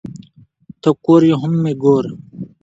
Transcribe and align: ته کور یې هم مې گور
ته 0.81 0.89
کور 1.03 1.21
یې 1.29 1.35
هم 1.41 1.53
مې 1.63 1.73
گور 1.81 2.05